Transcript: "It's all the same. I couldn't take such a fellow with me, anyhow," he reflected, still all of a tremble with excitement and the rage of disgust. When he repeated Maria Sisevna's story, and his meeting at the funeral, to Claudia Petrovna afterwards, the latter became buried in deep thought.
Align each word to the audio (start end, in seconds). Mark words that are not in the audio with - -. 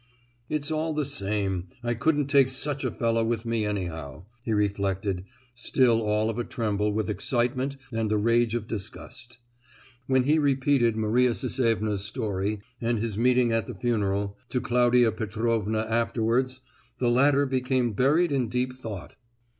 "It's 0.49 0.71
all 0.71 0.95
the 0.95 1.05
same. 1.05 1.67
I 1.83 1.93
couldn't 1.93 2.25
take 2.25 2.49
such 2.49 2.83
a 2.83 2.89
fellow 2.89 3.23
with 3.23 3.45
me, 3.45 3.67
anyhow," 3.67 4.25
he 4.41 4.51
reflected, 4.51 5.25
still 5.53 6.01
all 6.01 6.27
of 6.31 6.39
a 6.39 6.43
tremble 6.43 6.91
with 6.91 7.07
excitement 7.07 7.77
and 7.91 8.09
the 8.09 8.17
rage 8.17 8.55
of 8.55 8.67
disgust. 8.67 9.37
When 10.07 10.23
he 10.23 10.39
repeated 10.39 10.95
Maria 10.95 11.35
Sisevna's 11.35 12.03
story, 12.03 12.61
and 12.81 12.97
his 12.97 13.15
meeting 13.15 13.51
at 13.51 13.67
the 13.67 13.75
funeral, 13.75 14.35
to 14.49 14.59
Claudia 14.59 15.11
Petrovna 15.11 15.85
afterwards, 15.87 16.61
the 16.97 17.11
latter 17.11 17.45
became 17.45 17.93
buried 17.93 18.31
in 18.31 18.49
deep 18.49 18.73
thought. 18.73 19.17